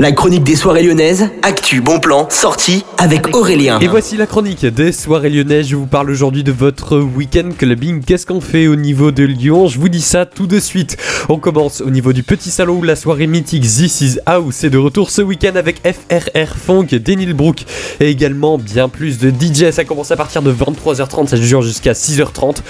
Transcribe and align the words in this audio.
La 0.00 0.12
chronique 0.12 0.44
des 0.44 0.56
soirées 0.56 0.82
lyonnaises, 0.82 1.28
actu, 1.42 1.82
bon 1.82 2.00
plan, 2.00 2.26
sortie 2.30 2.86
avec 2.96 3.36
Aurélien. 3.36 3.80
Et 3.80 3.86
voici 3.86 4.16
la 4.16 4.26
chronique 4.26 4.64
des 4.64 4.92
soirées 4.92 5.28
lyonnaises. 5.28 5.68
Je 5.68 5.76
vous 5.76 5.84
parle 5.84 6.08
aujourd'hui 6.08 6.42
de 6.42 6.52
votre 6.52 6.98
week-end 6.98 7.50
clubbing. 7.54 8.02
Qu'est-ce 8.02 8.24
qu'on 8.24 8.40
fait 8.40 8.66
au 8.66 8.76
niveau 8.76 9.10
de 9.10 9.24
Lyon? 9.24 9.68
Je 9.68 9.78
vous 9.78 9.90
dis 9.90 10.00
ça 10.00 10.24
tout 10.24 10.46
de 10.46 10.58
suite. 10.58 10.96
On 11.28 11.36
commence 11.36 11.82
au 11.82 11.90
niveau 11.90 12.14
du 12.14 12.22
petit 12.22 12.50
salon 12.50 12.78
où 12.78 12.82
la 12.82 12.96
soirée 12.96 13.26
mythique 13.26 13.64
This 13.64 14.00
is 14.00 14.18
House 14.24 14.64
est 14.64 14.70
de 14.70 14.78
retour 14.78 15.10
ce 15.10 15.20
week-end 15.20 15.54
avec 15.54 15.82
FRR 15.86 16.56
Funk, 16.56 16.86
Denil 16.92 17.34
Brook 17.34 17.66
et 18.00 18.08
également 18.08 18.56
bien 18.56 18.88
plus 18.88 19.18
de 19.18 19.28
DJ. 19.28 19.70
Ça 19.70 19.84
commence 19.84 20.10
à 20.10 20.16
partir 20.16 20.40
de 20.40 20.50
23h30, 20.50 21.26
ça 21.26 21.36
dure 21.36 21.60
jusqu'à 21.60 21.92
6h30. 21.92 22.62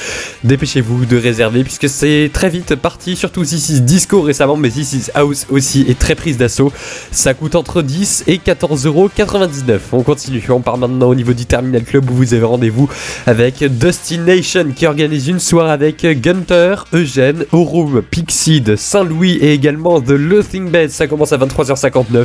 Dépêchez-vous 0.43 1.05
de 1.05 1.17
réserver 1.17 1.63
puisque 1.63 1.89
c'est 1.89 2.29
très 2.33 2.49
vite 2.49 2.75
parti, 2.75 3.15
surtout 3.15 3.45
This 3.45 3.69
is 3.69 3.83
Disco 3.83 4.21
récemment, 4.21 4.57
mais 4.57 4.71
This 4.71 4.95
is 4.95 5.11
House 5.15 5.47
aussi 5.49 5.87
est 5.89 5.97
très 5.97 6.17
prise 6.17 6.37
d'assaut. 6.37 6.73
Ça 7.21 7.35
coûte 7.35 7.55
entre 7.55 7.83
10 7.83 8.25
et 8.29 8.39
14,99€. 8.39 9.79
On 9.93 10.03
continue, 10.03 10.43
on 10.49 10.61
part 10.61 10.79
maintenant 10.79 11.11
au 11.11 11.15
niveau 11.15 11.35
du 11.35 11.45
Terminal 11.45 11.85
Club 11.85 12.09
où 12.09 12.15
vous 12.15 12.33
avez 12.33 12.45
rendez-vous 12.45 12.89
avec 13.27 13.63
Destination 13.63 14.73
qui 14.75 14.87
organise 14.87 15.29
une 15.29 15.39
soirée 15.39 15.73
avec 15.73 16.07
Gunter, 16.23 16.77
Eugène, 16.95 17.45
Orum, 17.53 18.01
Pixid, 18.01 18.75
Saint-Louis 18.75 19.33
et 19.33 19.53
également 19.53 20.01
The 20.01 20.13
Loathing 20.13 20.71
Bed. 20.71 20.89
Ça 20.89 21.09
commence 21.09 21.35
à 21.35 21.37
23h59 21.37 22.25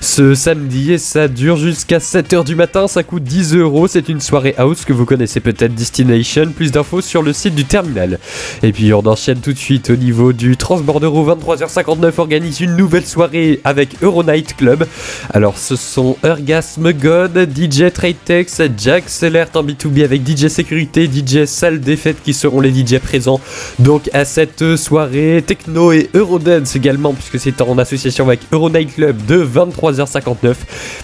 ce 0.00 0.36
samedi 0.36 0.92
et 0.92 0.98
ça 0.98 1.26
dure 1.26 1.56
jusqu'à 1.56 1.98
7h 1.98 2.44
du 2.44 2.54
matin. 2.54 2.86
Ça 2.86 3.02
coûte 3.02 3.24
10 3.24 3.56
euros. 3.56 3.88
C'est 3.88 4.08
une 4.08 4.20
soirée 4.20 4.54
house 4.58 4.84
que 4.84 4.92
vous 4.92 5.06
connaissez 5.06 5.40
peut-être 5.40 5.74
Destination. 5.74 6.52
Plus 6.54 6.70
d'infos 6.70 7.00
sur 7.00 7.22
le 7.22 7.32
site 7.32 7.56
du 7.56 7.64
Terminal. 7.64 8.20
Et 8.62 8.70
puis 8.70 8.94
on 8.94 9.04
enchaîne 9.06 9.40
tout 9.40 9.52
de 9.52 9.58
suite 9.58 9.90
au 9.90 9.96
niveau 9.96 10.32
du 10.32 10.56
Transborder 10.56 11.08
où 11.08 11.26
23h59 11.26 12.12
organise 12.18 12.60
une 12.60 12.76
nouvelle 12.76 13.04
soirée 13.04 13.60
avec 13.64 14.00
Euronight 14.02 14.35
Club. 14.44 14.86
Alors 15.32 15.58
ce 15.58 15.76
sont 15.76 16.16
Orgasm 16.22 16.92
God, 16.92 17.48
DJ 17.54 17.92
Tradetex, 17.92 18.62
Jack 18.76 19.04
Alert 19.22 19.56
en 19.56 19.64
B2B 19.64 20.04
avec 20.04 20.26
DJ 20.26 20.48
Sécurité, 20.48 21.06
DJ 21.06 21.44
Salle 21.44 21.80
des 21.80 21.96
Fêtes 21.96 22.22
qui 22.22 22.34
seront 22.34 22.60
les 22.60 22.70
DJ 22.70 22.98
présents 22.98 23.40
donc 23.78 24.10
à 24.12 24.24
cette 24.24 24.76
soirée 24.76 25.42
techno 25.46 25.92
et 25.92 26.10
Eurodance 26.14 26.76
également 26.76 27.12
puisque 27.12 27.38
c'est 27.38 27.60
en 27.60 27.78
association 27.78 28.26
avec 28.26 28.40
Euronight 28.52 28.94
Club 28.94 29.24
de 29.26 29.44
23h59. 29.44 30.54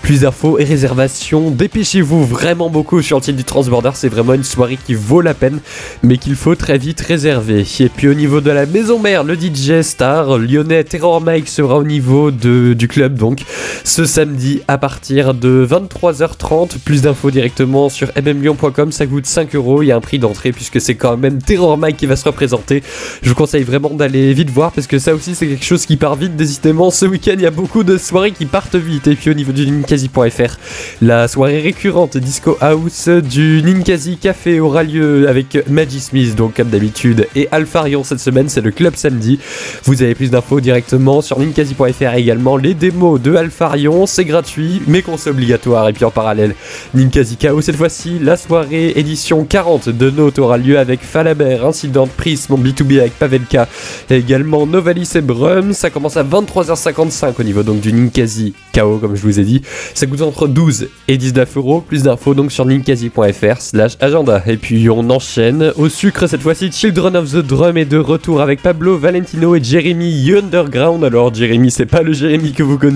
Plus 0.03 0.21
d'infos 0.21 0.59
et 0.59 0.65
réservations, 0.65 1.51
dépêchez-vous 1.51 2.25
vraiment 2.25 2.71
beaucoup 2.71 3.03
sur 3.03 3.19
le 3.19 3.23
site 3.23 3.37
du 3.37 3.45
Transborder, 3.45 3.91
c'est 3.95 4.09
vraiment 4.09 4.35
une 4.35 4.45
soirée 4.45 4.79
qui 4.85 4.95
vaut 4.95 5.21
la 5.21 5.35
peine 5.35 5.61
mais 6.03 6.17
qu'il 6.17 6.35
faut 6.35 6.55
très 6.55 6.79
vite 6.79 7.01
réserver. 7.01 7.65
Et 7.81 7.89
puis 7.89 8.09
au 8.09 8.15
niveau 8.15 8.41
de 8.41 8.51
la 8.51 8.67
maison 8.67 8.99
mère, 8.99 9.25
le 9.25 9.35
DJ 9.35 9.83
star 9.83 10.39
lyonnais 10.39 10.85
Terror 10.85 11.21
Mike 11.21 11.49
sera 11.49 11.77
au 11.77 11.85
niveau 11.85 12.31
de, 12.31 12.75
du 12.75 12.89
club 12.89 13.12
donc 13.17 13.43
ce 13.85 14.05
samedi 14.05 14.61
à 14.69 14.79
partir 14.79 15.35
de 15.35 15.67
23h30. 15.69 16.79
Plus 16.85 17.03
d'infos 17.03 17.31
directement 17.31 17.89
sur 17.89 18.09
mmlyon.com, 18.17 18.93
ça 18.93 19.07
coûte 19.07 19.27
5 19.27 19.55
euros. 19.55 19.83
Il 19.83 19.87
y 19.87 19.93
a 19.93 19.97
un 19.97 20.01
prix 20.01 20.19
d'entrée 20.19 20.53
puisque 20.53 20.81
c'est 20.81 20.95
quand 20.95 21.17
même 21.17 21.41
Terror 21.41 21.79
Mike 21.79 21.97
qui 21.97 22.07
va 22.07 22.17
se 22.17 22.25
représenter. 22.25 22.83
Je 23.23 23.29
vous 23.29 23.35
conseille 23.35 23.65
vraiment 23.65 23.91
d'aller 23.91 24.33
vite 24.33 24.51
voir 24.51 24.73
parce 24.73 24.87
que 24.87 24.99
ça 24.99 25.15
aussi 25.15 25.35
c'est 25.35 25.47
quelque 25.47 25.65
chose 25.65 25.87
qui 25.87 25.97
part 25.97 26.17
vite. 26.17 26.37
Décidément, 26.37 26.91
ce 26.91 27.07
week-end 27.07 27.35
il 27.35 27.43
y 27.43 27.47
a 27.47 27.51
beaucoup 27.51 27.85
de 27.85 27.97
soirées 27.97 28.33
qui 28.33 28.47
partent 28.47 28.77
vite. 28.77 29.07
Et 29.07 29.15
puis 29.15 29.31
au 29.31 29.35
niveau 29.35 29.53
du 29.53 29.71
Ninkasi.fr, 29.71 30.59
la 31.01 31.29
soirée 31.29 31.61
récurrente 31.61 32.17
Disco 32.17 32.57
House 32.61 33.09
du 33.09 33.63
Ninkasi 33.63 34.17
Café 34.17 34.61
aura 34.61 34.83
lieu 34.83 35.29
avec 35.29 35.69
Maggie 35.69 36.01
Smith, 36.01 36.35
donc 36.35 36.55
comme 36.55 36.69
d'habitude, 36.69 37.27
et 37.35 37.49
Alpharion 37.51 38.05
cette 38.05 38.21
semaine, 38.21 38.49
c'est 38.49 38.61
le 38.61 38.71
club 38.71 38.95
samedi. 38.97 39.39
Vous 39.85 40.03
avez 40.03 40.15
plus 40.15 40.31
d'infos 40.31 40.61
directement 40.61 41.21
sur 41.21 41.39
ninkasi.fr 41.39 42.15
également 42.15 42.57
les 42.57 42.75
démos 42.75 43.02
de 43.03 43.35
Alpharion, 43.35 44.07
c'est 44.07 44.25
gratuit, 44.25 44.81
mais 44.87 45.03
qu'on 45.03 45.17
obligatoire. 45.27 45.89
Et 45.89 45.93
puis 45.93 46.05
en 46.05 46.11
parallèle, 46.11 46.55
Ninkasi 46.95 47.37
KO, 47.37 47.61
cette 47.61 47.77
fois-ci, 47.77 48.19
la 48.21 48.37
soirée 48.37 48.93
édition 48.97 49.45
40 49.45 49.89
de 49.89 50.11
Note 50.11 50.39
aura 50.39 50.57
lieu 50.57 50.79
avec 50.79 51.01
Falabert, 51.03 51.67
Incident, 51.67 52.09
Prism, 52.17 52.55
B2B 52.55 53.01
avec 53.01 53.19
Pavelka, 53.19 53.69
et 54.09 54.17
également 54.17 54.67
Novalis 54.67 55.11
et 55.17 55.21
Brum. 55.21 55.73
Ça 55.73 55.91
commence 55.91 56.17
à 56.17 56.23
23h55 56.23 57.35
au 57.41 57.43
niveau 57.43 57.65
donc 57.65 57.81
du 57.81 57.93
Ninkasi 57.93 58.55
KO, 58.73 58.99
comme 58.99 59.17
je 59.17 59.23
vous 59.23 59.41
ai 59.41 59.45
dit. 59.45 59.63
Ça 59.95 60.07
coûte 60.07 60.23
entre 60.23 60.47
12 60.47 60.89
et 61.09 61.17
19 61.17 61.57
euros. 61.57 61.81
Plus 61.81 62.05
d'infos 62.05 62.35
donc 62.35 62.53
sur 62.53 62.65
ninkasi.fr 62.67 63.61
slash 63.61 63.97
agenda. 64.01 64.43
Et 64.47 64.57
puis 64.57 64.89
on 64.91 65.11
enchaîne 65.11 65.73
au 65.77 65.89
sucre 65.89 66.29
cette 66.29 66.43
fois-ci. 66.43 66.71
Children 66.71 67.17
of 67.17 67.33
the 67.33 67.39
Drum 67.39 67.77
est 67.77 67.85
de 67.85 67.99
retour 67.99 68.41
avec 68.41 68.63
Pablo, 68.63 68.97
Valentino 68.97 69.57
et 69.57 69.63
Jeremy 69.63 70.33
Underground. 70.33 71.05
Alors 71.05 71.35
Jeremy, 71.35 71.71
c'est 71.71 71.87
pas 71.87 72.03
le 72.03 72.13
Jeremy 72.13 72.53
que 72.53 72.63
vous 72.63 72.79
connaissez 72.79 72.92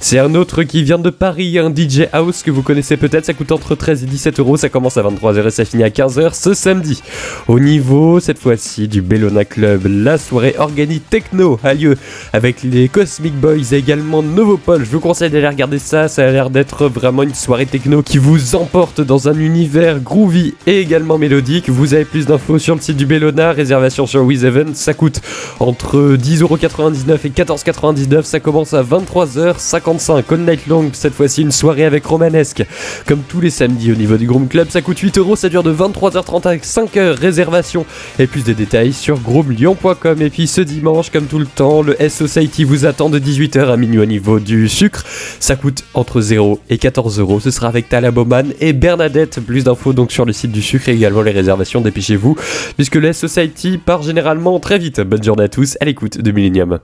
c'est 0.00 0.18
un 0.18 0.34
autre 0.34 0.62
qui 0.62 0.82
vient 0.82 0.98
de 0.98 1.10
Paris, 1.10 1.58
un 1.58 1.74
DJ 1.74 2.08
House 2.12 2.42
que 2.42 2.50
vous 2.50 2.62
connaissez 2.62 2.96
peut-être. 2.96 3.24
Ça 3.24 3.34
coûte 3.34 3.52
entre 3.52 3.74
13 3.74 4.02
et 4.02 4.06
17 4.06 4.40
euros. 4.40 4.56
Ça 4.56 4.68
commence 4.68 4.96
à 4.96 5.02
23h 5.02 5.46
et 5.46 5.50
ça 5.50 5.64
finit 5.64 5.84
à 5.84 5.88
15h 5.88 6.34
ce 6.34 6.54
samedi. 6.54 7.02
Au 7.48 7.58
niveau, 7.58 8.20
cette 8.20 8.38
fois-ci, 8.38 8.88
du 8.88 9.02
Bellona 9.02 9.44
Club, 9.44 9.86
la 9.86 10.18
soirée 10.18 10.54
organique 10.58 11.08
techno 11.08 11.58
a 11.62 11.74
lieu 11.74 11.96
avec 12.32 12.62
les 12.62 12.88
Cosmic 12.88 13.34
Boys 13.34 13.72
et 13.72 13.76
également 13.76 14.22
Novopol. 14.22 14.84
Je 14.84 14.90
vous 14.90 15.00
conseille 15.00 15.30
d'aller 15.30 15.48
regarder 15.48 15.78
ça. 15.78 16.08
Ça 16.08 16.26
a 16.26 16.30
l'air 16.30 16.50
d'être 16.50 16.86
vraiment 16.88 17.22
une 17.22 17.34
soirée 17.34 17.66
techno 17.66 18.02
qui 18.02 18.18
vous 18.18 18.54
emporte 18.56 19.00
dans 19.00 19.28
un 19.28 19.38
univers 19.38 20.00
groovy 20.00 20.54
et 20.66 20.80
également 20.80 21.18
mélodique. 21.18 21.68
Vous 21.68 21.94
avez 21.94 22.04
plus 22.04 22.26
d'infos 22.26 22.58
sur 22.58 22.74
le 22.74 22.80
site 22.80 22.96
du 22.96 23.06
Bellona. 23.06 23.52
Réservation 23.52 24.06
sur 24.06 24.22
WizEven. 24.22 24.74
Ça 24.74 24.94
coûte 24.94 25.20
entre 25.60 26.16
10,99€ 26.16 27.18
et 27.24 27.30
14,99€. 27.30 28.22
Ça 28.22 28.40
commence 28.40 28.74
à 28.74 28.82
23 28.82 29.03
3h55. 29.04 30.24
On 30.30 30.38
Night 30.38 30.66
Long, 30.66 30.90
cette 30.92 31.14
fois-ci 31.14 31.42
une 31.42 31.52
soirée 31.52 31.84
avec 31.84 32.04
Romanesque. 32.04 32.64
Comme 33.06 33.20
tous 33.20 33.40
les 33.40 33.50
samedis 33.50 33.92
au 33.92 33.94
niveau 33.94 34.16
du 34.16 34.26
Groom 34.26 34.48
Club, 34.48 34.68
ça 34.70 34.82
coûte 34.82 34.98
8 34.98 35.18
euros, 35.18 35.36
ça 35.36 35.48
dure 35.48 35.62
de 35.62 35.72
23h30 35.72 36.48
à 36.48 36.56
5h. 36.56 37.20
Réservation 37.20 37.86
et 38.18 38.26
plus 38.26 38.44
de 38.44 38.52
détails 38.52 38.92
sur 38.92 39.18
groomlyon.com. 39.20 40.22
Et 40.22 40.30
puis 40.30 40.46
ce 40.46 40.60
dimanche, 40.60 41.10
comme 41.10 41.26
tout 41.26 41.38
le 41.38 41.46
temps, 41.46 41.82
le 41.82 42.00
S 42.02 42.14
Society 42.14 42.64
vous 42.64 42.86
attend 42.86 43.10
de 43.10 43.18
18h 43.18 43.70
à 43.70 43.76
minuit 43.76 44.00
au 44.00 44.06
niveau 44.06 44.40
du 44.40 44.68
sucre. 44.68 45.04
Ça 45.40 45.56
coûte 45.56 45.84
entre 45.94 46.20
0 46.20 46.60
et 46.70 46.78
14 46.78 47.20
euros. 47.20 47.40
Ce 47.40 47.50
sera 47.50 47.68
avec 47.68 47.88
Talaboman 47.88 48.52
et 48.60 48.72
Bernadette. 48.72 49.40
Plus 49.40 49.64
d'infos 49.64 49.92
donc 49.92 50.10
sur 50.10 50.24
le 50.24 50.32
site 50.32 50.52
du 50.52 50.62
sucre 50.62 50.88
et 50.88 50.92
également 50.92 51.22
les 51.22 51.32
réservations. 51.32 51.80
Dépêchez-vous 51.80 52.36
puisque 52.76 52.96
le 52.96 53.08
S 53.08 53.18
Society 53.18 53.78
part 53.78 54.02
généralement 54.02 54.58
très 54.60 54.78
vite. 54.78 55.00
Bonne 55.00 55.22
journée 55.22 55.44
à 55.44 55.48
tous 55.48 55.76
à 55.80 55.84
l'écoute 55.84 56.18
de 56.20 56.32
Millennium. 56.32 56.72